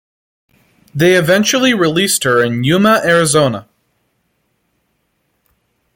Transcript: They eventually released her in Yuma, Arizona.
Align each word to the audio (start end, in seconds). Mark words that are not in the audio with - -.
They 0.95 1.13
eventually 1.13 1.75
released 1.75 2.23
her 2.23 2.43
in 2.43 2.63
Yuma, 2.63 3.01
Arizona. 3.05 3.67